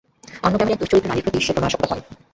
অন্য 0.43 0.55
গ্রামের 0.55 0.75
এক 0.75 0.79
দুশ্চরিত্রা 0.81 1.09
নারীর 1.09 1.25
প্রতি 1.25 1.39
সে 1.41 1.53
প্রণয়াসক্ত 1.55 1.83
হয়। 1.91 2.03